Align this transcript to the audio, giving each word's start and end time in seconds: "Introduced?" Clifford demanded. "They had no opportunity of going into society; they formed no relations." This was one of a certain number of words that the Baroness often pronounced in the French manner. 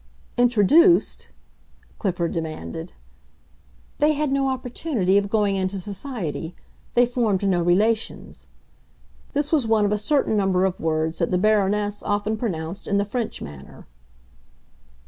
"Introduced?" 0.35 1.29
Clifford 1.99 2.31
demanded. 2.33 2.93
"They 3.99 4.13
had 4.13 4.31
no 4.31 4.47
opportunity 4.49 5.15
of 5.19 5.29
going 5.29 5.55
into 5.55 5.77
society; 5.77 6.55
they 6.95 7.05
formed 7.05 7.47
no 7.47 7.61
relations." 7.61 8.47
This 9.33 9.51
was 9.51 9.67
one 9.67 9.85
of 9.85 9.91
a 9.91 9.99
certain 9.99 10.35
number 10.35 10.65
of 10.65 10.79
words 10.79 11.19
that 11.19 11.29
the 11.29 11.37
Baroness 11.37 12.01
often 12.01 12.35
pronounced 12.35 12.87
in 12.87 12.97
the 12.97 13.05
French 13.05 13.43
manner. 13.43 13.85